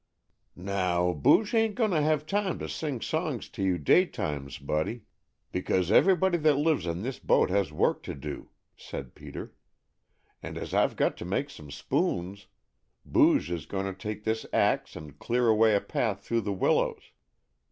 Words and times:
"Now, 0.55 1.13
Booge 1.13 1.53
ain't 1.53 1.75
going 1.75 1.91
to 1.91 2.01
have 2.01 2.25
time 2.25 2.57
to 2.57 2.67
sing 2.67 3.01
songs 3.01 3.47
to 3.49 3.61
you 3.61 3.77
daytimes, 3.77 4.57
Buddy, 4.57 5.03
because 5.51 5.91
everybody 5.91 6.39
that 6.39 6.55
lives 6.55 6.87
in 6.87 7.03
this 7.03 7.19
boat 7.19 7.51
has 7.51 7.71
work 7.71 8.01
to 8.09 8.15
do," 8.15 8.49
said 8.75 9.13
Peter, 9.13 9.53
"and 10.41 10.57
as 10.57 10.73
I've 10.73 10.95
got 10.95 11.17
to 11.17 11.25
make 11.25 11.51
some 11.51 11.69
spoons, 11.69 12.47
Booge 13.05 13.51
is 13.51 13.67
going 13.67 13.85
to 13.85 13.93
take 13.93 14.23
this 14.23 14.43
ax 14.51 14.95
and 14.95 15.19
clear 15.19 15.47
away 15.49 15.75
a 15.75 15.81
path 15.81 16.21
through 16.21 16.41
the 16.41 16.51
willows. 16.53 17.11